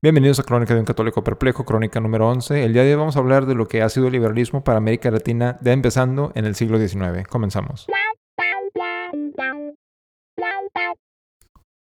Bienvenidos 0.00 0.38
a 0.38 0.44
Crónica 0.44 0.74
de 0.74 0.80
un 0.80 0.86
Católico 0.86 1.24
Perplejo, 1.24 1.64
crónica 1.64 1.98
número 1.98 2.28
11. 2.28 2.62
El 2.64 2.72
día 2.72 2.84
de 2.84 2.92
hoy 2.92 3.00
vamos 3.00 3.16
a 3.16 3.18
hablar 3.18 3.46
de 3.46 3.56
lo 3.56 3.66
que 3.66 3.82
ha 3.82 3.88
sido 3.88 4.06
el 4.06 4.12
liberalismo 4.12 4.62
para 4.62 4.78
América 4.78 5.10
Latina 5.10 5.58
de 5.60 5.72
empezando 5.72 6.30
en 6.36 6.44
el 6.44 6.54
siglo 6.54 6.78
XIX. 6.78 7.26
Comenzamos. 7.28 7.88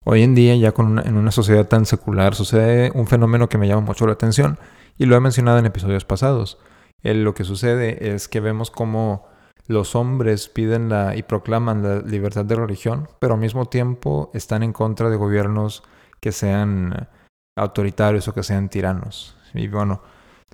Hoy 0.05 0.21
en 0.21 0.35
día, 0.35 0.55
ya 0.57 0.73
con 0.73 0.99
en 0.99 1.17
una 1.17 1.31
sociedad 1.31 1.67
tan 1.67 1.87
secular, 1.87 2.35
sucede 2.35 2.91
un 2.93 3.07
fenómeno 3.07 3.49
que 3.49 3.57
me 3.57 3.67
llama 3.67 3.81
mucho 3.81 4.05
la 4.05 4.13
atención 4.13 4.59
y 4.95 5.05
lo 5.07 5.15
he 5.15 5.19
mencionado 5.19 5.57
en 5.57 5.65
episodios 5.65 6.05
pasados. 6.05 6.59
lo 7.01 7.33
que 7.33 7.43
sucede 7.43 8.13
es 8.13 8.27
que 8.27 8.41
vemos 8.41 8.69
cómo 8.69 9.25
los 9.65 9.95
hombres 9.95 10.49
piden 10.49 10.91
y 11.15 11.23
proclaman 11.23 11.81
la 11.81 12.01
libertad 12.01 12.45
de 12.45 12.57
religión, 12.57 13.07
pero 13.17 13.33
al 13.33 13.39
mismo 13.39 13.65
tiempo 13.65 14.29
están 14.35 14.61
en 14.61 14.71
contra 14.71 15.09
de 15.09 15.15
gobiernos 15.15 15.81
que 16.19 16.31
sean 16.31 17.07
autoritarios 17.55 18.27
o 18.27 18.33
que 18.33 18.43
sean 18.43 18.69
tiranos. 18.69 19.35
Y 19.53 19.67
bueno, 19.67 20.01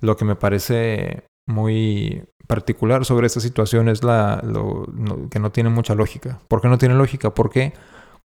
lo 0.00 0.16
que 0.16 0.24
me 0.24 0.36
parece 0.36 1.24
muy 1.46 2.22
particular 2.46 3.04
sobre 3.04 3.26
esta 3.26 3.40
situación 3.40 3.88
es 3.88 4.02
la, 4.02 4.42
lo, 4.44 4.86
que 5.30 5.38
no 5.38 5.52
tiene 5.52 5.70
mucha 5.70 5.94
lógica. 5.94 6.40
¿Por 6.48 6.60
qué 6.60 6.68
no 6.68 6.78
tiene 6.78 6.94
lógica? 6.94 7.32
Porque 7.32 7.72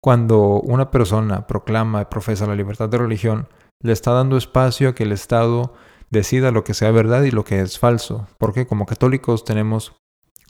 cuando 0.02 0.62
una 0.62 0.92
persona 0.92 1.48
proclama 1.48 2.02
y 2.02 2.06
profesa 2.06 2.48
la 2.48 2.56
libertad 2.56 2.90
de 2.90 2.98
religión, 2.98 3.48
le 3.82 3.92
está 3.92 4.12
dando 4.12 4.38
espacio 4.38 4.90
a 4.90 4.96
que 4.96 5.04
el 5.04 5.12
Estado 5.12 5.74
decida 6.10 6.52
lo 6.52 6.64
que 6.64 6.74
sea 6.74 6.92
verdad 6.92 7.24
y 7.24 7.32
lo 7.32 7.44
que 7.44 7.62
es 7.62 7.80
falso. 7.80 8.28
Porque 8.38 8.68
como 8.68 8.86
católicos 8.86 9.44
tenemos 9.44 9.96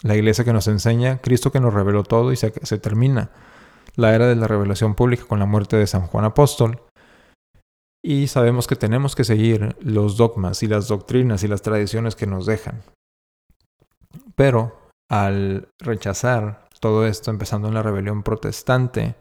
la 0.04 0.16
iglesia 0.16 0.46
que 0.46 0.54
nos 0.54 0.68
enseña, 0.68 1.20
Cristo 1.20 1.52
que 1.52 1.60
nos 1.60 1.74
reveló 1.74 2.04
todo 2.04 2.32
y 2.32 2.36
se, 2.36 2.54
se 2.64 2.78
termina 2.78 3.32
la 3.96 4.14
era 4.14 4.28
de 4.28 4.36
la 4.36 4.48
revelación 4.48 4.94
pública 4.94 5.26
con 5.26 5.40
la 5.40 5.46
muerte 5.46 5.78
de 5.78 5.88
San 5.88 6.08
Juan 6.08 6.26
Apóstol 6.26 6.82
y 8.06 8.28
sabemos 8.28 8.68
que 8.68 8.76
tenemos 8.76 9.16
que 9.16 9.24
seguir 9.24 9.76
los 9.80 10.16
dogmas 10.16 10.62
y 10.62 10.68
las 10.68 10.88
doctrinas 10.88 11.44
y 11.44 11.48
las 11.48 11.64
tradiciones 11.64 12.16
que 12.16 12.28
nos 12.28 12.46
dejan. 12.46 12.84
Pero 14.36 14.78
al 15.10 15.70
rechazar 15.80 16.68
todo 16.80 17.08
esto, 17.08 17.32
empezando 17.32 17.68
en 17.68 17.74
la 17.74 17.82
rebelión 17.82 18.22
protestante, 18.22 19.16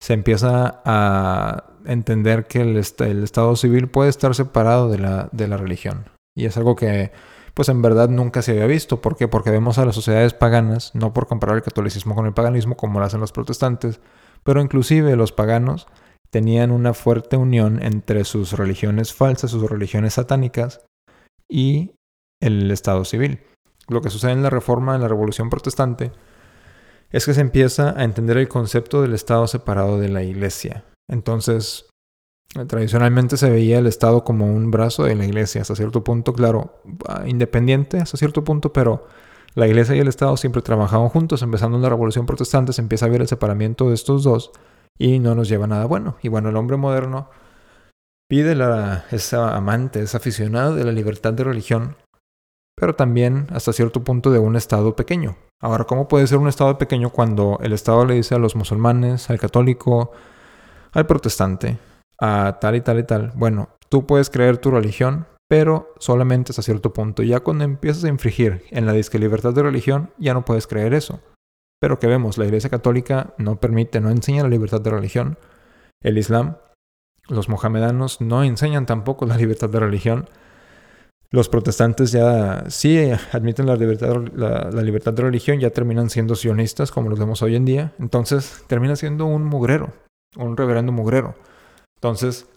se 0.00 0.12
empieza 0.12 0.80
a 0.84 1.72
entender 1.86 2.46
que 2.46 2.60
el, 2.60 2.76
Estado 2.76 3.56
civil 3.56 3.88
puede 3.88 4.10
estar 4.10 4.32
separado 4.36 4.88
de 4.88 4.98
la, 4.98 5.28
de 5.32 5.48
la 5.48 5.56
religión. 5.56 6.08
Y 6.36 6.44
es 6.44 6.56
algo 6.56 6.76
que, 6.76 7.10
pues 7.52 7.68
en 7.68 7.82
verdad 7.82 8.08
nunca 8.08 8.42
se 8.42 8.52
había 8.52 8.66
visto. 8.66 9.00
¿Por 9.00 9.16
qué? 9.16 9.26
Porque 9.26 9.50
vemos 9.50 9.78
a 9.78 9.86
las 9.86 9.96
sociedades 9.96 10.34
paganas, 10.34 10.94
no 10.94 11.12
por 11.12 11.26
comparar 11.26 11.56
el 11.56 11.64
catolicismo 11.64 12.14
con 12.14 12.26
el 12.26 12.32
paganismo 12.32 12.76
como 12.76 13.00
lo 13.00 13.06
hacen 13.06 13.18
los 13.18 13.32
protestantes, 13.32 13.98
pero 14.44 14.60
inclusive 14.60 15.16
los 15.16 15.32
paganos 15.32 15.88
tenían 16.34 16.72
una 16.72 16.94
fuerte 16.94 17.36
unión 17.36 17.80
entre 17.80 18.24
sus 18.24 18.54
religiones 18.54 19.14
falsas, 19.14 19.52
sus 19.52 19.70
religiones 19.70 20.14
satánicas 20.14 20.84
y 21.48 21.92
el 22.42 22.72
Estado 22.72 23.04
civil. 23.04 23.38
Lo 23.86 24.00
que 24.00 24.10
sucede 24.10 24.32
en 24.32 24.42
la 24.42 24.50
Reforma, 24.50 24.96
en 24.96 25.02
la 25.02 25.06
Revolución 25.06 25.48
Protestante, 25.48 26.10
es 27.12 27.24
que 27.24 27.34
se 27.34 27.40
empieza 27.40 27.96
a 27.96 28.02
entender 28.02 28.36
el 28.36 28.48
concepto 28.48 29.00
del 29.00 29.14
Estado 29.14 29.46
separado 29.46 30.00
de 30.00 30.08
la 30.08 30.24
Iglesia. 30.24 30.82
Entonces, 31.08 31.88
tradicionalmente 32.66 33.36
se 33.36 33.48
veía 33.48 33.78
el 33.78 33.86
Estado 33.86 34.24
como 34.24 34.52
un 34.52 34.72
brazo 34.72 35.04
de 35.04 35.14
la 35.14 35.26
Iglesia, 35.26 35.60
hasta 35.60 35.76
cierto 35.76 36.02
punto, 36.02 36.32
claro, 36.32 36.82
independiente 37.26 37.98
hasta 37.98 38.16
cierto 38.16 38.42
punto, 38.42 38.72
pero 38.72 39.06
la 39.54 39.68
Iglesia 39.68 39.94
y 39.94 40.00
el 40.00 40.08
Estado 40.08 40.36
siempre 40.36 40.62
trabajaban 40.62 41.10
juntos. 41.10 41.42
Empezando 41.42 41.76
en 41.76 41.84
la 41.84 41.90
Revolución 41.90 42.26
Protestante 42.26 42.72
se 42.72 42.82
empieza 42.82 43.06
a 43.06 43.08
ver 43.10 43.20
el 43.20 43.28
separamiento 43.28 43.88
de 43.88 43.94
estos 43.94 44.24
dos 44.24 44.50
y 44.98 45.18
no 45.18 45.34
nos 45.34 45.48
lleva 45.48 45.66
nada 45.66 45.86
bueno. 45.86 46.16
Y 46.22 46.28
bueno, 46.28 46.48
el 46.48 46.56
hombre 46.56 46.76
moderno 46.76 47.30
pide 48.28 48.54
la, 48.54 49.04
esa 49.10 49.56
amante, 49.56 50.00
es 50.00 50.14
aficionado 50.14 50.74
de 50.74 50.84
la 50.84 50.92
libertad 50.92 51.32
de 51.32 51.44
religión, 51.44 51.96
pero 52.76 52.94
también 52.94 53.46
hasta 53.50 53.72
cierto 53.72 54.02
punto 54.02 54.30
de 54.30 54.38
un 54.38 54.56
Estado 54.56 54.96
pequeño. 54.96 55.36
Ahora, 55.60 55.84
¿cómo 55.84 56.08
puede 56.08 56.26
ser 56.26 56.38
un 56.38 56.48
Estado 56.48 56.76
pequeño 56.78 57.10
cuando 57.10 57.58
el 57.62 57.72
Estado 57.72 58.04
le 58.04 58.14
dice 58.14 58.34
a 58.34 58.38
los 58.38 58.56
musulmanes, 58.56 59.30
al 59.30 59.38
católico, 59.38 60.12
al 60.92 61.06
protestante, 61.06 61.78
a 62.20 62.58
tal 62.60 62.76
y 62.76 62.80
tal 62.80 62.98
y 62.98 63.04
tal? 63.04 63.32
Bueno, 63.34 63.70
tú 63.88 64.06
puedes 64.06 64.30
creer 64.30 64.58
tu 64.58 64.70
religión, 64.70 65.26
pero 65.48 65.92
solamente 65.98 66.52
hasta 66.52 66.62
cierto 66.62 66.92
punto. 66.92 67.22
Ya 67.22 67.40
cuando 67.40 67.64
empiezas 67.64 68.04
a 68.04 68.08
infringir 68.08 68.64
en 68.70 68.86
la 68.86 68.92
disque 68.92 69.18
libertad 69.18 69.54
de 69.54 69.62
religión, 69.62 70.10
ya 70.18 70.34
no 70.34 70.44
puedes 70.44 70.66
creer 70.66 70.94
eso. 70.94 71.20
Pero 71.84 71.98
que 71.98 72.06
vemos, 72.06 72.38
la 72.38 72.46
Iglesia 72.46 72.70
Católica 72.70 73.34
no 73.36 73.60
permite, 73.60 74.00
no 74.00 74.08
enseña 74.08 74.42
la 74.42 74.48
libertad 74.48 74.80
de 74.80 74.88
religión. 74.88 75.36
El 76.00 76.16
Islam, 76.16 76.56
los 77.28 77.50
mohamedanos 77.50 78.22
no 78.22 78.42
enseñan 78.42 78.86
tampoco 78.86 79.26
la 79.26 79.36
libertad 79.36 79.68
de 79.68 79.80
religión. 79.80 80.30
Los 81.28 81.50
protestantes 81.50 82.10
ya 82.10 82.64
sí 82.70 83.10
admiten 83.32 83.66
la 83.66 83.76
libertad, 83.76 85.12
de 85.12 85.22
religión, 85.22 85.60
ya 85.60 85.68
terminan 85.68 86.08
siendo 86.08 86.36
sionistas 86.36 86.90
como 86.90 87.10
los 87.10 87.18
vemos 87.18 87.42
hoy 87.42 87.54
en 87.54 87.66
día. 87.66 87.92
Entonces 87.98 88.64
termina 88.66 88.96
siendo 88.96 89.26
un 89.26 89.44
mugrero, 89.44 89.92
un 90.38 90.56
reverendo 90.56 90.90
mugrero. 90.90 91.34
Entonces 91.98 92.48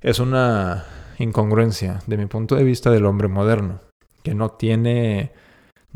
es 0.00 0.20
una 0.20 0.84
incongruencia 1.18 2.02
de 2.06 2.18
mi 2.18 2.26
punto 2.26 2.54
de 2.54 2.62
vista 2.62 2.92
del 2.92 3.06
hombre 3.06 3.26
moderno, 3.26 3.80
que 4.22 4.36
no 4.36 4.50
tiene 4.50 5.32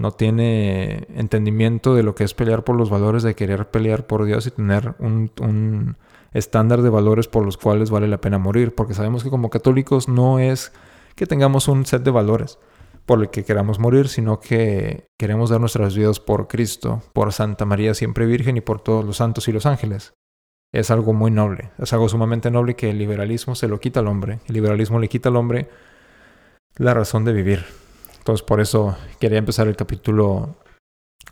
no 0.01 0.13
tiene 0.13 1.07
entendimiento 1.15 1.95
de 1.95 2.03
lo 2.03 2.15
que 2.15 2.25
es 2.25 2.33
pelear 2.33 2.65
por 2.65 2.75
los 2.75 2.89
valores, 2.89 3.23
de 3.23 3.35
querer 3.35 3.69
pelear 3.69 4.07
por 4.07 4.25
Dios 4.25 4.47
y 4.47 4.51
tener 4.51 4.95
un, 4.99 5.97
estándar 6.33 6.81
de 6.81 6.89
valores 6.89 7.29
por 7.29 7.45
los 7.45 7.59
cuales 7.59 7.91
vale 7.91 8.09
la 8.09 8.19
pena 8.19 8.39
morir, 8.39 8.75
porque 8.75 8.95
sabemos 8.95 9.23
que 9.23 9.29
como 9.29 9.51
católicos 9.51 10.09
no 10.09 10.39
es 10.39 10.73
que 11.17 11.27
tengamos 11.27 11.69
un 11.69 11.85
set 11.85 12.03
de 12.03 12.11
valores 12.11 12.59
por 13.05 13.21
el 13.21 13.29
que 13.29 13.45
queramos 13.45 13.79
morir, 13.79 14.09
sino 14.09 14.41
que 14.41 15.07
queremos 15.19 15.51
dar 15.51 15.61
nuestras 15.61 15.95
vidas 15.95 16.19
por 16.19 16.49
Cristo, 16.49 17.03
por 17.13 17.35
Santa 17.35 17.67
María 17.67 17.93
siempre 17.93 18.25
Virgen 18.25 18.57
y 18.57 18.63
por 18.63 18.81
todos 18.81 19.05
los 19.05 19.19
santos 19.19 19.49
y 19.49 19.53
los 19.53 19.67
ángeles. 19.67 20.15
Es 20.73 20.91
algo 20.91 21.13
muy 21.13 21.31
noble, 21.31 21.73
es 21.79 21.93
algo 21.93 22.09
sumamente 22.09 22.51
noble 22.51 22.75
que 22.75 22.89
el 22.89 22.97
liberalismo 22.97 23.55
se 23.55 23.69
lo 23.69 23.81
quita 23.81 24.01
al 24.01 24.07
hombre. 24.07 24.39
El 24.47 24.55
liberalismo 24.55 24.99
le 24.99 25.09
quita 25.09 25.29
al 25.29 25.37
hombre 25.37 25.69
la 26.79 26.95
razón 26.95 27.27
de 27.27 27.35
vivir. 27.35 27.67
Entonces 28.21 28.45
por 28.45 28.61
eso 28.61 28.97
quería 29.19 29.39
empezar 29.39 29.67
el 29.67 29.77
capítulo 29.77 30.57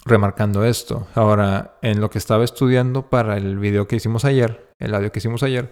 remarcando 0.06 0.64
esto. 0.64 1.06
Ahora, 1.14 1.78
en 1.82 2.00
lo 2.00 2.08
que 2.08 2.16
estaba 2.16 2.44
estudiando 2.44 3.10
para 3.10 3.36
el 3.36 3.58
video 3.58 3.86
que 3.86 3.96
hicimos 3.96 4.24
ayer, 4.24 4.70
el 4.78 4.94
audio 4.94 5.12
que 5.12 5.18
hicimos 5.18 5.42
ayer, 5.42 5.70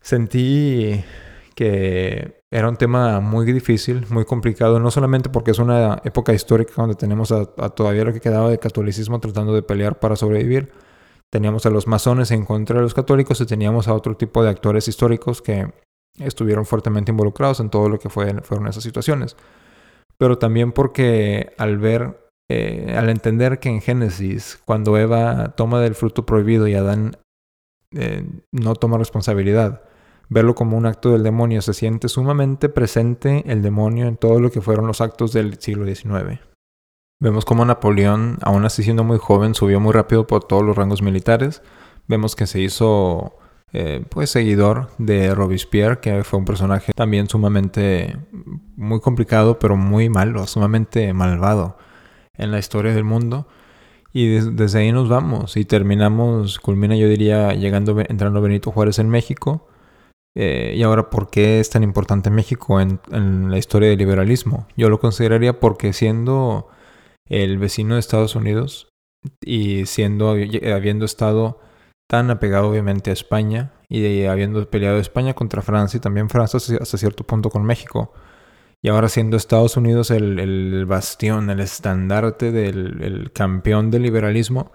sentí 0.00 1.04
que 1.54 2.40
era 2.50 2.68
un 2.68 2.76
tema 2.76 3.20
muy 3.20 3.44
difícil, 3.44 4.06
muy 4.08 4.24
complicado, 4.24 4.80
no 4.80 4.90
solamente 4.90 5.28
porque 5.28 5.50
es 5.50 5.58
una 5.58 6.00
época 6.04 6.32
histórica 6.32 6.72
donde 6.76 6.94
tenemos 6.96 7.30
a, 7.30 7.44
todavía 7.44 8.04
lo 8.04 8.12
que 8.14 8.20
quedaba 8.20 8.48
de 8.48 8.58
catolicismo 8.58 9.20
tratando 9.20 9.54
de 9.54 9.62
pelear 9.62 10.00
para 10.00 10.16
sobrevivir, 10.16 10.72
teníamos 11.30 11.66
a 11.66 11.70
los 11.70 11.86
masones 11.86 12.30
en 12.30 12.46
contra 12.46 12.76
de 12.76 12.82
los 12.82 12.94
católicos 12.94 13.38
y 13.40 13.46
teníamos 13.46 13.86
a 13.86 13.94
otro 13.94 14.16
tipo 14.16 14.42
de 14.42 14.48
actores 14.48 14.88
históricos 14.88 15.42
que 15.42 15.70
estuvieron 16.18 16.64
fuertemente 16.64 17.12
involucrados 17.12 17.60
en 17.60 17.68
todo 17.68 17.90
lo 17.90 17.98
que 17.98 18.08
fue, 18.08 18.32
fueron 18.42 18.66
esas 18.66 18.82
situaciones 18.82 19.36
pero 20.24 20.38
también 20.38 20.72
porque 20.72 21.52
al 21.58 21.76
ver, 21.76 22.30
eh, 22.48 22.94
al 22.96 23.10
entender 23.10 23.58
que 23.60 23.68
en 23.68 23.82
Génesis, 23.82 24.58
cuando 24.64 24.96
Eva 24.96 25.54
toma 25.54 25.82
del 25.82 25.94
fruto 25.94 26.24
prohibido 26.24 26.66
y 26.66 26.74
Adán 26.74 27.18
eh, 27.90 28.26
no 28.50 28.74
toma 28.74 28.96
responsabilidad, 28.96 29.82
verlo 30.30 30.54
como 30.54 30.78
un 30.78 30.86
acto 30.86 31.12
del 31.12 31.24
demonio, 31.24 31.60
se 31.60 31.74
siente 31.74 32.08
sumamente 32.08 32.70
presente 32.70 33.44
el 33.46 33.60
demonio 33.60 34.06
en 34.06 34.16
todo 34.16 34.40
lo 34.40 34.50
que 34.50 34.62
fueron 34.62 34.86
los 34.86 35.02
actos 35.02 35.34
del 35.34 35.60
siglo 35.60 35.84
XIX. 35.84 36.40
Vemos 37.20 37.44
como 37.44 37.66
Napoleón, 37.66 38.38
aún 38.40 38.64
así 38.64 38.82
siendo 38.82 39.04
muy 39.04 39.18
joven, 39.18 39.54
subió 39.54 39.78
muy 39.78 39.92
rápido 39.92 40.26
por 40.26 40.44
todos 40.44 40.62
los 40.62 40.74
rangos 40.74 41.02
militares. 41.02 41.60
Vemos 42.08 42.34
que 42.34 42.46
se 42.46 42.62
hizo 42.62 43.36
eh, 43.76 44.04
pues 44.08 44.30
seguidor 44.30 44.90
de 44.98 45.34
Robespierre, 45.34 45.98
que 45.98 46.22
fue 46.22 46.38
un 46.38 46.44
personaje 46.44 46.92
también 46.92 47.28
sumamente 47.28 48.16
muy 48.76 49.00
complicado, 49.00 49.58
pero 49.58 49.76
muy 49.76 50.08
malo, 50.08 50.46
sumamente 50.46 51.12
malvado 51.12 51.76
en 52.38 52.52
la 52.52 52.60
historia 52.60 52.94
del 52.94 53.02
mundo. 53.02 53.48
Y 54.12 54.28
desde 54.28 54.78
ahí 54.78 54.92
nos 54.92 55.08
vamos 55.08 55.56
y 55.56 55.64
terminamos, 55.64 56.60
culmina 56.60 56.94
yo 56.94 57.08
diría, 57.08 57.52
llegando, 57.54 57.98
entrando 57.98 58.40
Benito 58.40 58.70
Juárez 58.70 59.00
en 59.00 59.08
México. 59.08 59.66
Eh, 60.36 60.74
y 60.76 60.82
ahora, 60.84 61.10
¿por 61.10 61.28
qué 61.30 61.58
es 61.58 61.68
tan 61.70 61.82
importante 61.82 62.30
México 62.30 62.80
en, 62.80 63.00
en, 63.10 63.50
la 63.50 63.58
historia 63.58 63.88
del 63.88 63.98
liberalismo? 63.98 64.68
Yo 64.76 64.88
lo 64.88 65.00
consideraría 65.00 65.58
porque 65.58 65.92
siendo 65.92 66.68
el 67.28 67.58
vecino 67.58 67.94
de 67.94 68.00
Estados 68.00 68.36
Unidos 68.36 68.88
y 69.44 69.86
siendo, 69.86 70.36
habiendo 70.72 71.04
estado 71.04 71.58
apegado 72.18 72.68
obviamente 72.68 73.10
a 73.10 73.12
España 73.12 73.72
y 73.88 74.24
habiendo 74.24 74.68
peleado 74.68 74.98
España 74.98 75.34
contra 75.34 75.62
Francia 75.62 75.98
y 75.98 76.00
también 76.00 76.28
Francia 76.28 76.58
hasta 76.80 76.98
cierto 76.98 77.24
punto 77.24 77.50
con 77.50 77.64
México. 77.64 78.12
Y 78.82 78.88
ahora 78.88 79.08
siendo 79.08 79.36
Estados 79.36 79.76
Unidos 79.76 80.10
el, 80.10 80.84
bastión, 80.86 81.48
el 81.50 81.60
estandarte 81.60 82.52
del 82.52 83.30
campeón 83.32 83.90
del 83.90 84.02
liberalismo, 84.02 84.72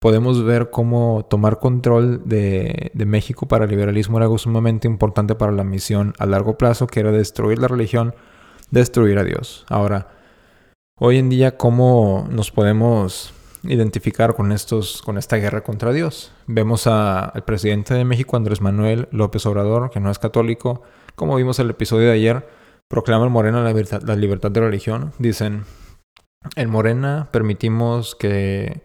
podemos 0.00 0.42
ver 0.44 0.70
cómo 0.70 1.26
tomar 1.28 1.58
control 1.58 2.22
de, 2.24 2.90
México 2.94 3.46
para 3.46 3.66
el 3.66 3.70
liberalismo 3.70 4.16
era 4.16 4.24
algo 4.24 4.38
sumamente 4.38 4.88
importante 4.88 5.34
para 5.34 5.52
la 5.52 5.62
misión 5.62 6.14
a 6.18 6.26
largo 6.26 6.56
plazo, 6.56 6.86
que 6.86 7.00
era 7.00 7.12
destruir 7.12 7.58
la 7.58 7.68
religión, 7.68 8.14
destruir 8.70 9.18
a 9.18 9.24
Dios. 9.24 9.66
Ahora, 9.68 10.08
hoy 10.96 11.18
en 11.18 11.28
día, 11.28 11.56
¿cómo 11.56 12.26
nos 12.30 12.50
podemos 12.50 13.34
identificar 13.62 14.34
con, 14.34 14.52
estos, 14.52 15.02
con 15.02 15.18
esta 15.18 15.36
guerra 15.36 15.62
contra 15.62 15.92
Dios? 15.92 16.32
Vemos 16.46 16.86
al 16.86 17.44
presidente 17.44 17.94
de 17.94 18.04
México, 18.04 18.36
Andrés 18.36 18.60
Manuel 18.60 19.08
López 19.10 19.44
Obrador, 19.46 19.90
que 19.90 20.00
no 20.00 20.10
es 20.10 20.18
católico, 20.18 20.82
como 21.14 21.36
vimos 21.36 21.58
en 21.58 21.66
el 21.66 21.70
episodio 21.70 22.08
de 22.08 22.14
ayer, 22.14 22.48
proclama 22.88 23.24
el 23.24 23.30
Morena 23.30 23.62
la 23.62 23.68
libertad, 23.68 24.02
la 24.02 24.16
libertad 24.16 24.50
de 24.50 24.60
religión. 24.60 25.12
Dicen, 25.18 25.64
en 26.56 26.70
Morena 26.70 27.28
permitimos 27.30 28.14
que 28.14 28.82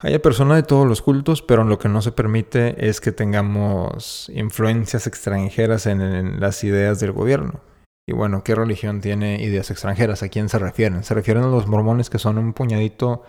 haya 0.00 0.20
personas 0.20 0.56
de 0.56 0.62
todos 0.62 0.86
los 0.86 1.02
cultos, 1.02 1.42
pero 1.42 1.64
lo 1.64 1.78
que 1.78 1.88
no 1.88 2.02
se 2.02 2.12
permite 2.12 2.88
es 2.88 3.00
que 3.00 3.12
tengamos 3.12 4.30
influencias 4.34 5.06
extranjeras 5.06 5.86
en, 5.86 6.40
las 6.40 6.64
ideas 6.64 7.00
del 7.00 7.12
gobierno. 7.12 7.60
Y 8.06 8.12
bueno, 8.12 8.44
¿qué 8.44 8.54
religión 8.54 9.00
tiene 9.00 9.42
ideas 9.42 9.70
extranjeras? 9.70 10.22
¿A 10.22 10.28
quién 10.28 10.48
se 10.48 10.58
refieren? 10.58 11.04
Se 11.04 11.14
refieren 11.14 11.44
a 11.44 11.48
los 11.48 11.66
mormones 11.66 12.10
que 12.10 12.18
son 12.18 12.36
un 12.36 12.52
puñadito 12.52 13.22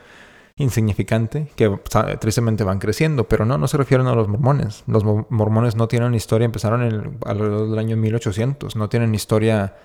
insignificante 0.58 1.50
que 1.56 1.70
tristemente 2.20 2.64
van 2.64 2.80
creciendo, 2.80 3.28
pero 3.28 3.46
no, 3.46 3.58
no 3.58 3.68
se 3.68 3.78
refieren 3.78 4.08
a 4.08 4.16
los 4.16 4.28
mormones. 4.28 4.84
Los 4.88 5.04
mormones 5.04 5.76
no 5.76 5.88
tienen 5.88 6.14
historia, 6.14 6.46
empezaron 6.46 6.82
en 6.84 7.18
alrededor 7.26 7.70
del 7.70 7.80
año 7.80 7.98
1800, 7.98 8.76
no 8.76 8.90
tienen 8.90 9.14
historia 9.16 9.76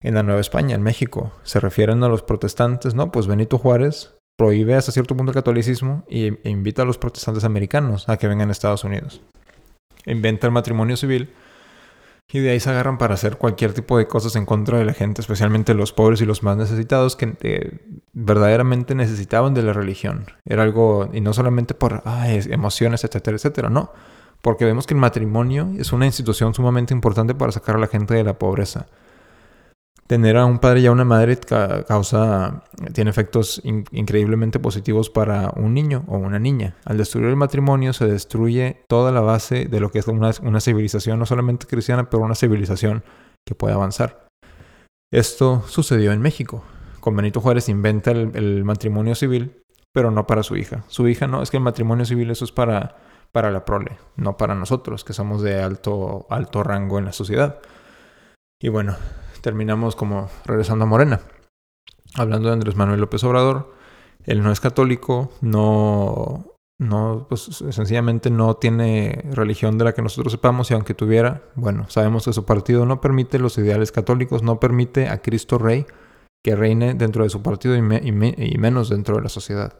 en 0.00 0.14
la 0.14 0.22
Nueva 0.22 0.40
España, 0.40 0.74
en 0.74 0.82
México. 0.82 1.32
Se 1.42 1.60
refieren 1.60 2.02
a 2.02 2.08
los 2.08 2.22
protestantes, 2.22 2.94
¿no? 2.94 3.12
Pues 3.12 3.26
Benito 3.26 3.58
Juárez 3.58 4.14
prohíbe 4.36 4.74
hasta 4.74 4.92
cierto 4.92 5.14
punto 5.14 5.30
el 5.30 5.34
catolicismo 5.34 6.04
e 6.08 6.40
invita 6.44 6.82
a 6.82 6.84
los 6.86 6.98
protestantes 6.98 7.44
americanos 7.44 8.08
a 8.08 8.16
que 8.16 8.28
vengan 8.28 8.48
a 8.48 8.52
Estados 8.52 8.84
Unidos. 8.84 9.20
Inventa 10.06 10.46
el 10.46 10.52
matrimonio 10.52 10.96
civil 10.96 11.30
y 12.32 12.40
de 12.40 12.50
ahí 12.50 12.60
se 12.60 12.70
agarran 12.70 12.96
para 12.96 13.14
hacer 13.14 13.36
cualquier 13.36 13.74
tipo 13.74 13.98
de 13.98 14.08
cosas 14.08 14.36
en 14.36 14.46
contra 14.46 14.78
de 14.78 14.86
la 14.86 14.94
gente, 14.94 15.20
especialmente 15.20 15.74
los 15.74 15.92
pobres 15.92 16.22
y 16.22 16.24
los 16.24 16.42
más 16.42 16.56
necesitados 16.56 17.14
que 17.14 17.36
eh, 17.42 17.78
verdaderamente 18.12 18.94
necesitaban 18.94 19.54
de 19.54 19.62
la 19.62 19.72
religión. 19.72 20.26
Era 20.44 20.62
algo, 20.62 21.08
y 21.12 21.20
no 21.20 21.32
solamente 21.32 21.74
por 21.74 22.02
emociones, 22.04 23.04
etcétera, 23.04 23.36
etcétera, 23.36 23.70
no. 23.70 23.92
Porque 24.40 24.64
vemos 24.64 24.86
que 24.86 24.94
el 24.94 25.00
matrimonio 25.00 25.70
es 25.78 25.92
una 25.92 26.06
institución 26.06 26.52
sumamente 26.54 26.92
importante 26.92 27.34
para 27.34 27.52
sacar 27.52 27.76
a 27.76 27.78
la 27.78 27.86
gente 27.86 28.14
de 28.14 28.24
la 28.24 28.38
pobreza 28.38 28.86
tener 30.12 30.36
a 30.36 30.44
un 30.44 30.58
padre 30.58 30.80
y 30.80 30.86
a 30.86 30.92
una 30.92 31.06
madre 31.06 31.38
causa, 31.88 32.64
tiene 32.92 33.10
efectos 33.10 33.62
increíblemente 33.64 34.58
positivos 34.58 35.08
para 35.08 35.54
un 35.56 35.72
niño 35.72 36.04
o 36.06 36.18
una 36.18 36.38
niña. 36.38 36.76
Al 36.84 36.98
destruir 36.98 37.28
el 37.28 37.36
matrimonio 37.36 37.94
se 37.94 38.06
destruye 38.06 38.82
toda 38.88 39.10
la 39.10 39.22
base 39.22 39.64
de 39.64 39.80
lo 39.80 39.90
que 39.90 40.00
es 40.00 40.08
una, 40.08 40.32
una 40.42 40.60
civilización, 40.60 41.18
no 41.18 41.24
solamente 41.24 41.66
cristiana, 41.66 42.10
pero 42.10 42.22
una 42.22 42.34
civilización 42.34 43.02
que 43.46 43.54
puede 43.54 43.72
avanzar. 43.72 44.26
Esto 45.10 45.64
sucedió 45.66 46.12
en 46.12 46.20
México. 46.20 46.62
Con 47.02 47.16
Benito 47.16 47.40
Juárez 47.40 47.68
inventa 47.68 48.12
el, 48.12 48.62
matrimonio 48.62 49.16
civil, 49.16 49.60
pero 49.92 50.12
no 50.12 50.24
para 50.24 50.44
su 50.44 50.54
hija. 50.54 50.84
Su 50.86 51.08
hija 51.08 51.26
no, 51.26 51.42
es 51.42 51.50
que 51.50 51.56
el 51.56 51.62
matrimonio 51.64 52.04
civil 52.04 52.30
eso 52.30 52.44
es 52.44 52.52
para, 52.52 52.94
para 53.32 53.50
la 53.50 53.64
prole, 53.64 53.98
no 54.14 54.36
para 54.36 54.54
nosotros, 54.54 55.02
que 55.02 55.12
somos 55.12 55.42
de 55.42 55.60
alto, 55.60 56.28
alto 56.30 56.62
rango 56.62 57.00
en 57.00 57.06
la 57.06 57.12
sociedad. 57.12 57.58
Y 58.60 58.68
bueno, 58.68 58.94
terminamos 59.40 59.96
como 59.96 60.30
regresando 60.44 60.84
a 60.84 60.86
Morena. 60.86 61.20
Hablando 62.14 62.46
de 62.46 62.54
Andrés 62.54 62.76
Manuel 62.76 63.00
López 63.00 63.24
Obrador, 63.24 63.74
él 64.22 64.40
no 64.44 64.52
es 64.52 64.60
católico, 64.60 65.32
no, 65.40 66.44
no, 66.78 67.26
pues 67.28 67.42
sencillamente 67.42 68.30
no 68.30 68.54
tiene 68.54 69.24
religión 69.32 69.76
de 69.76 69.86
la 69.86 69.92
que 69.92 70.02
nosotros 70.02 70.30
sepamos 70.30 70.70
y 70.70 70.74
aunque 70.74 70.94
tuviera, 70.94 71.42
bueno, 71.56 71.86
sabemos 71.88 72.26
que 72.26 72.32
su 72.32 72.44
partido 72.44 72.86
no 72.86 73.00
permite 73.00 73.40
los 73.40 73.58
ideales 73.58 73.90
católicos, 73.90 74.44
no 74.44 74.60
permite 74.60 75.08
a 75.08 75.20
Cristo 75.20 75.58
Rey 75.58 75.84
que 76.44 76.56
reine 76.56 76.94
dentro 76.94 77.24
de 77.24 77.30
su 77.30 77.42
partido 77.42 77.76
y, 77.76 77.82
menos 77.82 78.88
dentro 78.88 79.16
de 79.16 79.22
la 79.22 79.28
sociedad. 79.28 79.74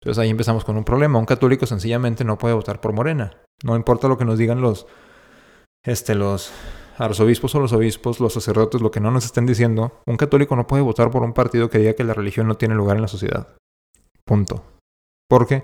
Entonces 0.00 0.20
ahí 0.20 0.30
empezamos 0.30 0.64
con 0.64 0.76
un 0.76 0.84
problema. 0.84 1.18
Un 1.18 1.26
católico 1.26 1.64
sencillamente 1.66 2.24
no 2.24 2.38
puede 2.38 2.54
votar 2.54 2.80
por 2.80 2.92
Morena. 2.92 3.32
No 3.62 3.76
importa 3.76 4.08
lo 4.08 4.18
que 4.18 4.24
nos 4.24 4.36
digan 4.36 4.60
los, 4.60 4.86
este, 5.84 6.16
los, 6.16 6.52
a 6.98 7.06
los 7.06 7.20
obispos 7.20 7.54
o 7.54 7.60
los 7.60 7.72
obispos, 7.72 8.18
los 8.18 8.32
sacerdotes, 8.32 8.80
lo 8.80 8.90
que 8.90 9.00
no 9.00 9.12
nos 9.12 9.24
estén 9.24 9.46
diciendo, 9.46 10.00
un 10.06 10.16
católico 10.16 10.56
no 10.56 10.66
puede 10.66 10.82
votar 10.82 11.10
por 11.10 11.22
un 11.22 11.32
partido 11.32 11.70
que 11.70 11.78
diga 11.78 11.94
que 11.94 12.04
la 12.04 12.14
religión 12.14 12.48
no 12.48 12.56
tiene 12.56 12.74
lugar 12.74 12.96
en 12.96 13.02
la 13.02 13.08
sociedad. 13.08 13.54
Punto. 14.24 14.64
Porque, 15.28 15.62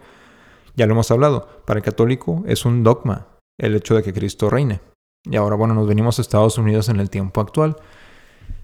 ya 0.77 0.87
lo 0.87 0.93
hemos 0.93 1.11
hablado, 1.11 1.63
para 1.67 1.79
el 1.79 1.85
católico 1.85 2.45
es 2.47 2.65
un 2.65 2.85
dogma 2.85 3.27
el 3.59 3.75
hecho 3.75 3.97
de 3.97 4.05
que 4.05 4.13
Cristo 4.13 4.49
reine. 4.49 4.81
Y 5.25 5.37
ahora, 5.37 5.57
bueno, 5.57 5.75
nos 5.75 5.89
venimos 5.89 6.19
a 6.19 6.23
Estados 6.23 6.59
Unidos 6.59 6.89
en 6.89 7.01
el 7.01 7.11
tiempo 7.11 7.41
actual. 7.41 7.77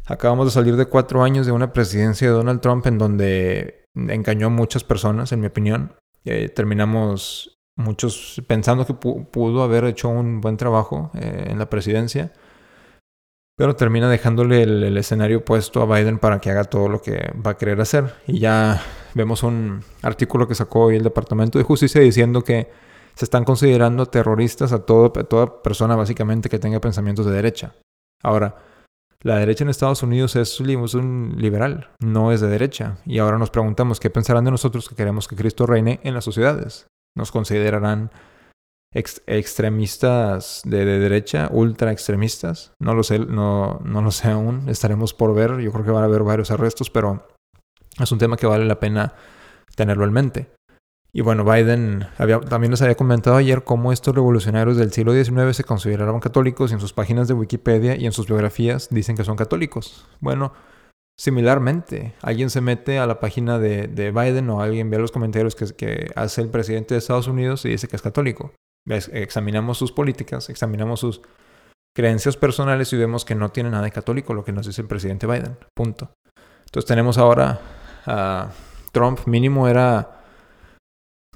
Acabamos 0.07 0.47
de 0.47 0.53
salir 0.53 0.77
de 0.77 0.87
cuatro 0.87 1.23
años 1.23 1.47
de 1.47 1.53
una 1.53 1.73
presidencia 1.73 2.29
de 2.29 2.35
Donald 2.35 2.61
Trump 2.61 2.87
en 2.87 2.99
donde 2.99 3.85
engañó 3.95 4.49
a 4.49 4.51
muchas 4.51 4.85
personas, 4.85 5.33
en 5.33 5.41
mi 5.41 5.47
opinión. 5.47 5.95
Eh, 6.25 6.49
terminamos 6.49 7.59
muchos 7.77 8.43
pensando 8.47 8.87
que 8.87 8.95
pudo 8.95 9.63
haber 9.63 9.85
hecho 9.85 10.09
un 10.09 10.41
buen 10.41 10.57
trabajo 10.57 11.11
eh, 11.15 11.49
en 11.49 11.59
la 11.59 11.69
presidencia 11.69 12.33
pero 13.57 13.77
termina 13.77 14.09
dejándole 14.11 14.63
el, 14.63 14.97
escenario 14.97 15.45
puesto 15.45 15.81
a 15.81 15.87
Biden 15.87 16.19
para 16.19 16.41
que 16.41 16.51
haga 16.51 16.65
todo 16.65 16.89
lo 16.89 17.01
que 17.01 17.33
va 17.35 17.53
a 17.53 17.57
querer 17.57 17.81
hacer. 17.81 18.15
Y 18.27 18.41
ya 18.41 18.83
vemos 19.15 19.43
un 19.43 19.85
artículo 20.03 20.49
que 20.49 20.57
sacó 20.57 20.87
hoy 20.87 20.97
el 20.97 21.05
Departamento 21.05 21.59
de 21.59 21.65
Justicia 21.65 22.01
diciendo 22.01 22.43
que 22.43 22.69
se 23.15 23.25
están 23.25 23.45
considerando 23.45 24.07
terroristas 24.07 24.73
a, 24.73 24.81
toda 24.81 25.63
persona 25.63 25.95
básicamente 25.95 26.49
que 26.49 26.59
tenga 26.59 26.81
pensamientos 26.81 27.27
de 27.27 27.33
derecha. 27.33 27.75
Ahora, 28.23 28.57
la 29.25 29.39
derecha 29.39 29.65
en 29.65 29.71
Estados 29.71 30.03
Unidos 30.03 30.37
es, 30.37 30.61
un 30.61 31.35
liberal, 31.39 31.89
no 31.99 32.31
es 32.31 32.41
de 32.41 32.49
derecha. 32.49 32.99
Y 33.07 33.19
ahora 33.19 33.39
nos 33.39 33.51
preguntamos 33.51 33.99
qué 33.99 34.11
pensarán 34.11 34.45
de 34.45 34.51
nosotros 34.51 34.89
que 34.89 34.95
queremos 34.95 35.29
que 35.29 35.35
Cristo 35.35 35.67
reine 35.67 35.99
en 36.05 36.13
las 36.15 36.25
sociedades. 36.25 36.87
¿Nos 37.17 37.33
considerarán 37.33 38.11
extremistas 38.95 40.63
de, 40.65 40.85
derecha, 40.85 41.49
ultra 41.51 41.91
extremistas. 41.91 42.73
No 42.79 42.95
lo 42.95 43.03
sé, 43.03 43.19
no, 43.19 43.81
no 43.85 44.03
lo 44.03 44.11
sé 44.11 44.31
aún. 44.31 44.69
Estaremos 44.69 45.15
por 45.15 45.35
ver. 45.35 45.59
Yo 45.59 45.73
creo 45.73 45.85
que 45.85 45.91
van 45.91 46.03
a 46.03 46.07
haber 46.07 46.23
varios 46.23 46.51
arrestos, 46.51 46.91
pero 46.91 47.27
es 47.99 48.13
un 48.13 48.19
tema 48.19 48.37
que 48.37 48.47
vale 48.47 48.65
la 48.65 48.79
pena 48.79 49.15
tenerlo 49.75 50.05
en 50.05 50.13
mente. 50.13 50.55
Y 51.15 51.23
bueno, 51.23 51.45
Biden 51.45 52.07
también 52.51 52.73
les 52.73 52.83
había 52.83 52.97
comentado 52.97 53.37
ayer 53.37 53.65
cómo 53.65 53.93
estos 53.93 54.15
revolucionarios 54.15 54.77
del 54.77 54.93
siglo 54.93 55.13
XIX 55.15 55.57
se 55.57 55.65
consideraban 55.65 56.21
católicos 56.21 56.71
y 56.71 56.75
en 56.75 56.81
sus 56.81 56.93
páginas 56.93 57.29
de 57.29 57.35
Wikipedia 57.35 57.97
y 57.97 58.05
en 58.05 58.13
sus 58.13 58.27
biografías 58.27 58.89
dicen 58.91 59.17
que 59.17 59.25
son 59.25 59.37
católicos. 59.37 60.07
Bueno, 60.21 60.53
similarmente, 61.17 62.15
alguien 62.21 62.51
se 62.51 62.61
mete 62.61 62.99
a 62.99 63.07
la 63.07 63.21
página 63.21 63.59
de, 63.59 63.87
Biden 64.11 64.51
o 64.51 64.61
alguien 64.61 64.91
ve 64.91 64.99
los 64.99 65.13
comentarios 65.13 65.55
que, 65.55 65.67
que 65.75 66.11
hace 66.17 66.43
el 66.43 66.49
presidente 66.49 66.95
de 66.95 66.99
Estados 66.99 67.29
Unidos 67.29 67.65
y 67.65 67.71
dice 67.71 67.89
que 67.89 67.97
es 67.97 68.03
católico 68.03 68.53
examinamos 68.87 69.79
sus 69.79 69.93
políticas, 69.93 70.51
examinamos 70.51 71.01
sus 71.01 71.23
creencias 71.95 72.37
personales 72.37 72.93
y 72.93 72.97
vemos 72.97 73.25
que 73.25 73.35
no 73.35 73.51
tiene 73.51 73.71
nada 73.71 73.85
de 73.85 73.91
católico 73.91 74.35
lo 74.35 74.45
que 74.45 74.53
nos 74.53 74.67
dice 74.67 74.83
el 74.83 74.89
presidente 74.89 75.27
Biden. 75.27 75.57
Punto. 75.75 76.11
Entonces 76.67 76.87
tenemos 76.87 77.19
ahora 77.19 77.61
a 78.07 78.51
Trump, 78.93 79.27
mínimo 79.27 79.69
era 79.69 80.24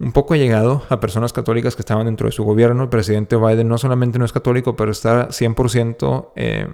un 0.01 0.13
poco 0.13 0.37
llegado 0.37 0.83
a 0.89 1.01
personas 1.01 1.33
católicas 1.33 1.75
que 1.75 1.83
estaban 1.83 2.07
dentro 2.07 2.27
de 2.27 2.33
su 2.33 2.45
gobierno. 2.45 2.85
El 2.85 2.89
presidente 2.89 3.37
Biden 3.37 3.69
no 3.69 3.79
solamente 3.79 4.19
no 4.19 4.25
es 4.25 4.33
católico, 4.33 4.77
pero 4.77 4.93
está 4.93 5.29
100% 5.29 6.33
eh, 6.37 6.69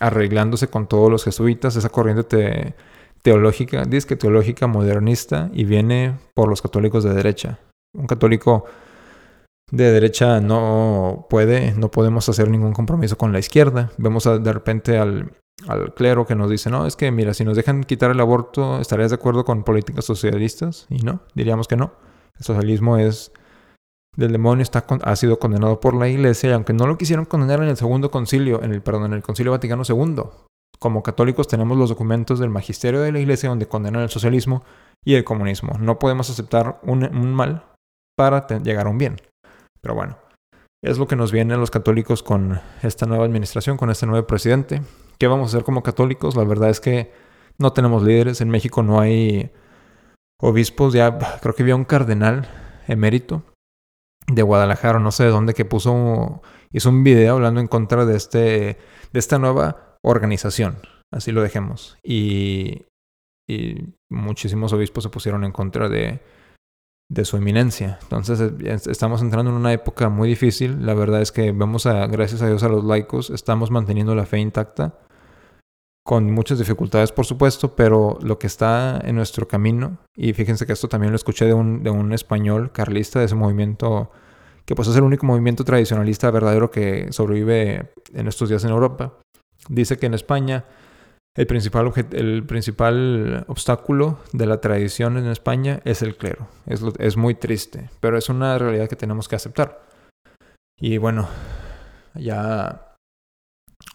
arreglándose 0.00 0.68
con 0.68 0.86
todos 0.86 1.10
los 1.10 1.24
jesuitas, 1.24 1.76
esa 1.76 1.90
corriente 1.90 2.74
teológica, 3.22 3.84
dice 3.84 4.08
que 4.08 4.16
teológica 4.16 4.66
modernista 4.66 5.50
y 5.52 5.64
viene 5.64 6.18
por 6.34 6.48
los 6.48 6.62
católicos 6.62 7.04
de 7.04 7.12
derecha. 7.12 7.58
Un 7.94 8.06
católico 8.06 8.64
de 9.70 9.92
derecha 9.92 10.40
no 10.40 11.26
puede, 11.28 11.72
no 11.72 11.90
podemos 11.90 12.28
hacer 12.28 12.48
ningún 12.48 12.72
compromiso 12.72 13.18
con 13.18 13.32
la 13.32 13.38
izquierda. 13.38 13.90
Vemos 13.98 14.24
de 14.24 14.52
repente 14.52 14.98
al, 14.98 15.32
al, 15.68 15.92
clero 15.94 16.26
que 16.26 16.34
nos 16.34 16.50
dice, 16.50 16.70
no, 16.70 16.86
es 16.86 16.96
que 16.96 17.10
mira, 17.10 17.34
si 17.34 17.44
nos 17.44 17.56
dejan 17.56 17.84
quitar 17.84 18.10
el 18.10 18.20
aborto, 18.20 18.80
¿estarías 18.80 19.10
de 19.10 19.16
acuerdo 19.16 19.44
con 19.44 19.64
políticas 19.64 20.04
socialistas? 20.04 20.86
Y 20.88 21.02
no, 21.02 21.20
diríamos 21.34 21.68
que 21.68 21.76
no. 21.76 21.92
El 22.40 22.46
socialismo 22.46 22.96
es 22.96 23.32
del 24.16 24.32
demonio, 24.32 24.62
está 24.62 24.84
ha 25.02 25.16
sido 25.16 25.38
condenado 25.38 25.78
por 25.78 25.94
la 25.94 26.08
iglesia 26.08 26.50
y 26.50 26.52
aunque 26.52 26.72
no 26.72 26.86
lo 26.86 26.98
quisieron 26.98 27.24
condenar 27.24 27.62
en 27.62 27.68
el 27.68 27.76
segundo 27.76 28.10
concilio, 28.10 28.62
en 28.62 28.72
el, 28.72 28.82
perdón, 28.82 29.04
en 29.06 29.12
el 29.12 29.22
concilio 29.22 29.52
Vaticano 29.52 29.82
II, 29.88 30.24
como 30.78 31.02
católicos 31.02 31.46
tenemos 31.46 31.76
los 31.76 31.90
documentos 31.90 32.38
del 32.38 32.50
magisterio 32.50 33.00
de 33.02 33.12
la 33.12 33.20
iglesia 33.20 33.50
donde 33.50 33.68
condenan 33.68 34.02
el 34.02 34.08
socialismo 34.08 34.64
y 35.04 35.14
el 35.14 35.24
comunismo. 35.24 35.76
No 35.78 35.98
podemos 35.98 36.30
aceptar 36.30 36.80
un, 36.82 37.10
mal 37.32 37.64
para 38.16 38.46
llegar 38.58 38.86
a 38.86 38.90
un 38.90 38.98
bien. 38.98 39.16
Pero 39.82 39.94
bueno, 39.94 40.16
es 40.82 40.98
lo 40.98 41.06
que 41.06 41.16
nos 41.16 41.32
viene 41.32 41.54
a 41.54 41.58
los 41.58 41.70
católicos 41.70 42.22
con 42.22 42.60
esta 42.82 43.06
nueva 43.06 43.24
administración, 43.24 43.76
con 43.76 43.90
este 43.90 44.06
nuevo 44.06 44.26
presidente. 44.26 44.82
¿Qué 45.18 45.26
vamos 45.26 45.52
a 45.52 45.56
hacer 45.56 45.64
como 45.64 45.82
católicos? 45.82 46.34
La 46.34 46.44
verdad 46.44 46.70
es 46.70 46.80
que 46.80 47.12
no 47.58 47.72
tenemos 47.72 48.02
líderes. 48.02 48.40
En 48.40 48.48
México 48.48 48.82
no 48.82 49.00
hay 49.00 49.50
obispos. 50.40 50.92
Ya 50.92 51.18
creo 51.40 51.54
que 51.54 51.62
había 51.62 51.76
un 51.76 51.84
cardenal 51.84 52.48
emérito 52.86 53.42
de 54.26 54.42
Guadalajara, 54.42 54.98
no 54.98 55.12
sé 55.12 55.24
de 55.24 55.30
dónde, 55.30 55.54
que 55.54 55.64
puso, 55.64 56.42
hizo 56.72 56.88
un 56.88 57.04
video 57.04 57.34
hablando 57.34 57.60
en 57.60 57.68
contra 57.68 58.04
de, 58.04 58.16
este, 58.16 58.78
de 59.12 59.18
esta 59.18 59.38
nueva 59.38 59.98
organización. 60.02 60.78
Así 61.12 61.32
lo 61.32 61.42
dejemos. 61.42 61.98
Y, 62.02 62.86
y 63.48 63.94
muchísimos 64.08 64.72
obispos 64.72 65.04
se 65.04 65.10
pusieron 65.10 65.44
en 65.44 65.52
contra 65.52 65.88
de, 65.88 66.20
de 67.10 67.24
su 67.24 67.36
eminencia. 67.36 67.98
Entonces 68.02 68.40
estamos 68.86 69.20
entrando 69.20 69.50
en 69.50 69.56
una 69.56 69.72
época 69.72 70.08
muy 70.08 70.28
difícil. 70.28 70.86
La 70.86 70.94
verdad 70.94 71.20
es 71.20 71.32
que 71.32 71.52
vemos 71.52 71.86
a, 71.86 72.06
gracias 72.06 72.40
a 72.40 72.46
Dios 72.46 72.62
a 72.62 72.68
los 72.68 72.84
laicos, 72.84 73.30
estamos 73.30 73.70
manteniendo 73.70 74.14
la 74.14 74.26
fe 74.26 74.38
intacta, 74.38 75.00
con 76.04 76.30
muchas 76.30 76.58
dificultades 76.58 77.12
por 77.12 77.26
supuesto, 77.26 77.74
pero 77.76 78.18
lo 78.22 78.38
que 78.38 78.46
está 78.46 79.00
en 79.04 79.16
nuestro 79.16 79.46
camino, 79.46 79.98
y 80.16 80.32
fíjense 80.32 80.66
que 80.66 80.72
esto 80.72 80.88
también 80.88 81.12
lo 81.12 81.16
escuché 81.16 81.44
de 81.44 81.54
un, 81.54 81.82
de 81.82 81.90
un 81.90 82.12
español 82.12 82.72
carlista 82.72 83.18
de 83.18 83.26
ese 83.26 83.34
movimiento, 83.34 84.10
que 84.64 84.74
pues 84.74 84.88
es 84.88 84.96
el 84.96 85.02
único 85.02 85.26
movimiento 85.26 85.64
tradicionalista 85.64 86.30
verdadero 86.30 86.70
que 86.70 87.12
sobrevive 87.12 87.92
en 88.14 88.28
estos 88.28 88.48
días 88.48 88.64
en 88.64 88.70
Europa. 88.70 89.18
Dice 89.68 89.98
que 89.98 90.06
en 90.06 90.14
España 90.14 90.64
el 91.36 91.46
principal, 91.46 91.92
el 92.12 92.44
principal 92.44 93.44
obstáculo 93.46 94.18
de 94.32 94.46
la 94.46 94.60
tradición 94.60 95.16
en 95.16 95.26
España 95.26 95.80
es 95.84 96.02
el 96.02 96.16
clero. 96.16 96.48
Es, 96.66 96.82
es 96.98 97.16
muy 97.16 97.34
triste, 97.34 97.88
pero 98.00 98.18
es 98.18 98.28
una 98.28 98.58
realidad 98.58 98.88
que 98.88 98.96
tenemos 98.96 99.28
que 99.28 99.36
aceptar. 99.36 99.80
Y 100.76 100.98
bueno, 100.98 101.28
ya 102.14 102.89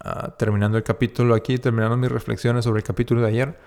ah, 0.05 0.35
terminando 0.37 0.77
el 0.77 0.83
capítulo 0.83 1.35
aquí, 1.35 1.57
terminando 1.57 1.97
mis 1.97 2.11
reflexiones 2.11 2.63
sobre 2.63 2.79
el 2.79 2.83
capítulo 2.85 3.21
de 3.21 3.27
ayer, 3.27 3.57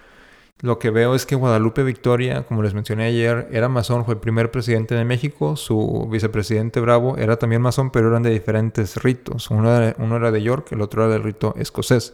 lo 0.61 0.81
que 0.81 0.91
veo 0.91 1.15
es 1.15 1.25
que 1.25 1.37
Guadalupe 1.37 1.85
Victoria, 1.85 2.43
como 2.43 2.63
les 2.63 2.75
mencioné 2.75 3.05
ayer, 3.05 3.49
era 3.53 3.69
masón, 3.69 4.05
fue 4.05 4.15
el 4.15 4.21
primer 4.21 4.51
presidente 4.51 4.97
de 4.97 5.05
México, 5.05 5.55
su 5.55 6.09
vicepresidente 6.11 6.81
Bravo 6.81 7.17
era 7.17 7.39
también 7.39 7.63
masón, 7.63 7.93
pero 7.93 8.09
eran 8.09 8.25
de 8.25 8.31
diferentes 8.31 8.97
ritos. 8.97 9.51
Uno 9.51 9.73
era, 9.73 10.31
de 10.33 10.43
York, 10.43 10.73
el 10.73 10.81
otro 10.81 11.05
era 11.05 11.13
del 11.13 11.23
rito 11.23 11.55
escocés. 11.57 12.13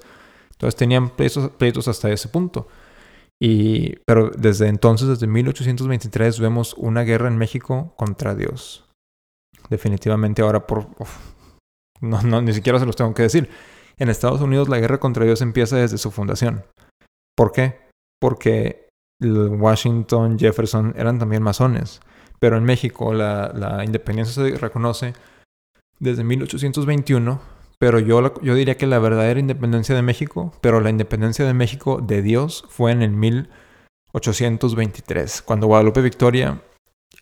Entonces 0.52 0.76
tenían 0.76 1.08
pleitos, 1.08 1.88
hasta 1.88 2.12
ese 2.12 2.28
punto. 2.28 2.68
Y, 3.40 3.96
pero 4.06 4.30
desde 4.36 4.68
entonces, 4.68 5.08
desde 5.08 5.26
1823, 5.26 6.38
vemos 6.38 6.74
una 6.74 7.02
guerra 7.02 7.28
en 7.28 7.38
México 7.38 7.94
contra 7.96 8.34
Dios. 8.34 8.84
Definitivamente 9.70 10.42
ahora 10.42 10.66
por... 10.66 10.86
no, 12.02 12.20
no, 12.20 12.42
ni 12.42 12.52
siquiera 12.52 12.78
se 12.78 12.84
los 12.84 12.94
tengo 12.94 13.14
que 13.14 13.22
decir. 13.22 13.48
En 13.98 14.08
Estados 14.08 14.40
Unidos 14.40 14.68
la 14.68 14.78
guerra 14.78 14.98
contra 14.98 15.24
Dios 15.24 15.42
empieza 15.42 15.76
desde 15.76 15.98
su 15.98 16.10
fundación. 16.10 16.64
¿Por 17.36 17.52
qué? 17.52 17.78
Porque 18.20 18.88
Washington, 19.20 20.38
Jefferson 20.38 20.94
eran 20.96 21.18
también 21.18 21.42
masones. 21.42 22.00
Pero 22.40 22.56
en 22.56 22.64
México 22.64 23.12
la, 23.12 23.82
independencia 23.84 24.34
se 24.34 24.56
reconoce 24.56 25.12
desde 25.98 26.24
1821 26.24 27.52
pero 27.78 27.98
yo, 27.98 28.40
yo 28.40 28.54
diría 28.54 28.78
que 28.78 28.86
la 28.86 28.98
verdadera 28.98 29.40
independencia 29.40 29.94
de 29.94 30.00
México, 30.00 30.54
pero 30.62 30.80
la 30.80 30.88
independencia 30.90 31.44
de 31.44 31.52
México 31.52 32.00
de 32.00 32.22
Dios 32.22 32.64
fue 32.70 32.92
en 32.92 33.02
el 33.02 33.10
1823, 33.10 35.42
cuando 35.42 35.66
Guadalupe 35.66 36.00
Victoria 36.00 36.62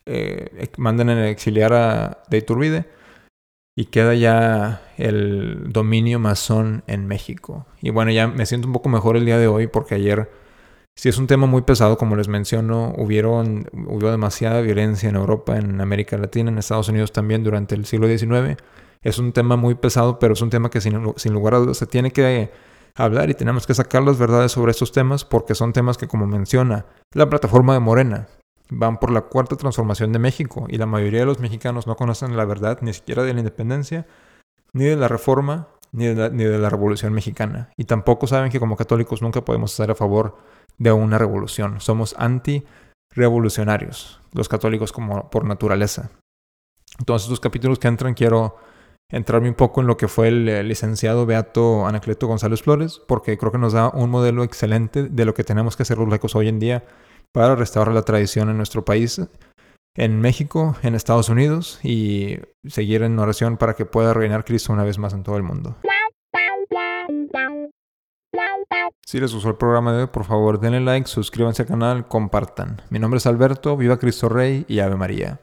eh, 0.07 0.71
mandan 0.77 1.09
a 1.09 1.31
exiliar 1.31 1.73
a 1.73 2.23
de 2.29 2.39
Iturbide 2.39 2.85
y 3.77 3.87
queda 3.87 4.15
ya 4.15 4.83
el 4.97 5.73
dominio 5.73 6.19
masón 6.19 6.85
en 6.87 7.07
México. 7.07 7.67
Y 7.81 7.91
bueno, 7.91 8.11
ya 8.11 8.29
me 8.29 8.47
siento 8.47 8.67
un 8.67 8.73
poco 8.73 8.89
mejor 8.89 9.17
el 9.17 9.25
día 9.25 9.39
de 9.39 9.47
hoy 9.47 9.67
porque 9.67 9.95
ayer 9.95 10.31
sí 10.95 11.09
es 11.09 11.19
un 11.19 11.27
tema 11.27 11.47
muy 11.47 11.63
pesado, 11.63 11.97
como 11.97 12.17
les 12.17 12.29
menciono, 12.29 12.93
hubieron, 12.99 13.67
hubo 13.73 14.11
demasiada 14.11 14.61
violencia 14.61 15.09
en 15.09 15.17
Europa, 15.17 15.57
en 15.57 15.81
América 15.81 16.19
Latina, 16.19 16.51
en 16.51 16.59
Estados 16.59 16.89
Unidos 16.89 17.13
también 17.13 17.45
durante 17.45 17.75
el 17.75 17.87
siglo 17.87 18.07
XIX 18.07 18.57
es 19.03 19.19
un 19.19 19.33
tema 19.33 19.57
muy 19.57 19.75
pesado, 19.75 20.19
pero 20.19 20.35
es 20.35 20.43
un 20.43 20.51
tema 20.51 20.71
que 20.71 20.81
sin, 20.81 21.13
sin 21.17 21.33
lugar 21.33 21.55
a 21.55 21.59
dudas 21.59 21.77
se 21.77 21.87
tiene 21.87 22.13
que 22.13 22.51
hablar 22.95 23.31
y 23.31 23.35
tenemos 23.35 23.67
que 23.67 23.75
sacar 23.75 24.03
las 24.03 24.19
verdades 24.19 24.53
sobre 24.53 24.71
estos 24.71 24.93
temas 24.93 25.25
porque 25.25 25.55
son 25.55 25.73
temas 25.73 25.99
que, 25.99 26.07
como 26.07 26.27
menciona 26.27 26.87
la 27.13 27.29
plataforma 27.29 27.75
de 27.75 27.81
Morena, 27.81 28.29
van 28.71 28.99
por 28.99 29.11
la 29.11 29.23
cuarta 29.23 29.57
transformación 29.57 30.13
de 30.13 30.19
México 30.19 30.67
y 30.69 30.79
la 30.79 30.87
mayoría 30.87 31.21
de 31.21 31.27
los 31.27 31.41
mexicanos 31.41 31.87
no 31.87 31.97
conocen 31.97 32.37
la 32.37 32.45
verdad 32.45 32.79
ni 32.83 32.93
siquiera 32.93 33.23
de 33.23 33.35
la 33.35 33.41
independencia, 33.41 34.07
ni 34.73 34.85
de 34.85 34.97
la 34.97 35.09
reforma, 35.09 35.69
ni 35.93 36.07
de 36.07 36.15
la, 36.15 36.29
ni 36.31 36.45
de 36.45 36.59
la 36.59 36.71
revolución 36.71 37.13
mexicana. 37.13 37.71
Y 37.77 37.85
tampoco 37.85 38.27
saben 38.27 38.51
que 38.51 38.61
como 38.61 38.77
católicos 38.77 39.23
nunca 39.23 39.45
podemos 39.45 39.73
estar 39.73 39.91
a 39.91 39.95
favor 39.95 40.37
de 40.79 40.93
una 40.93 41.19
revolución. 41.19 41.81
Somos 41.81 42.15
anti-revolucionarios, 42.19 44.21
los 44.33 44.49
católicos 44.49 44.93
como 44.93 45.31
por 45.31 45.45
naturaleza. 45.45 46.11
Entonces, 46.99 47.27
estos 47.27 47.41
capítulos 47.41 47.79
que 47.79 47.89
entran 47.89 48.15
quiero 48.15 48.57
entrarme 49.11 49.49
un 49.49 49.55
poco 49.55 49.83
en 49.83 49.87
lo 49.87 49.97
que 49.97 50.09
fue 50.09 50.29
el, 50.29 50.67
licenciado 50.67 51.27
Beato 51.27 51.87
Anacleto 51.87 52.27
González 52.27 52.63
Flores, 52.63 53.01
porque 53.07 53.37
creo 53.37 53.53
que 53.53 53.59
nos 53.59 53.75
da 53.75 53.91
un 53.91 54.11
modelo 54.11 54.43
excelente 54.43 55.05
de 55.05 55.25
lo 55.25 55.35
que 55.35 55.45
tenemos 55.45 55.77
que 55.77 55.83
hacer 55.83 55.99
los 55.99 56.09
laicos 56.09 56.35
hoy 56.35 56.49
en 56.49 56.59
día 56.59 56.85
para 57.33 57.57
restaurar 57.57 57.95
la 57.95 58.03
tradición 58.03 58.51
en 58.51 58.57
nuestro 58.57 58.85
país, 58.85 59.21
en 59.97 60.21
México, 60.21 60.77
en 60.83 60.95
Estados 60.95 61.29
Unidos 61.29 61.81
y 61.83 62.39
seguir 62.67 63.03
en 63.03 63.19
oración 63.19 63.57
para 63.57 63.75
que 63.75 63.85
pueda 63.85 64.15
reinar 64.15 64.45
Cristo 64.45 64.73
una 64.73 64.85
vez 64.85 64.99
más 64.99 65.13
en 65.13 65.23
todo 65.23 65.37
el 65.37 65.43
mundo. 65.43 65.77
Si 69.05 69.21
les 69.21 69.35
gustó 69.35 69.51
el 69.51 69.57
programa 69.57 69.93
de 69.93 70.03
hoy, 70.03 70.07
por 70.07 70.25
favor 70.25 70.59
denle 70.59 70.81
like, 70.81 71.07
suscríbanse 71.07 71.63
al 71.63 71.69
canal, 71.69 72.09
compartan. 72.09 72.81
Mi 72.89 72.99
nombre 72.99 73.19
es 73.19 73.27
Alberto, 73.27 73.77
viva 73.77 73.99
Cristo 73.99 74.29
Rey 74.29 74.65
y 74.69 74.79
Ave 74.79 74.97
María. 74.97 75.41